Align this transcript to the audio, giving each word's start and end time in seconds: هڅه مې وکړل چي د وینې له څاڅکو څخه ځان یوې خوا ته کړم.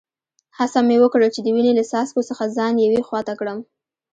هڅه 0.57 0.79
مې 0.87 0.97
وکړل 1.01 1.29
چي 1.35 1.41
د 1.43 1.47
وینې 1.55 1.73
له 1.79 1.83
څاڅکو 1.91 2.21
څخه 2.29 2.53
ځان 2.57 2.73
یوې 2.85 3.01
خوا 3.07 3.21
ته 3.27 3.33
کړم. 3.39 3.59